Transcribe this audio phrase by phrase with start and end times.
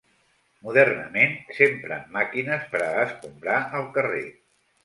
[0.67, 4.27] Modernament s'empren màquines per a escombrar el carrer.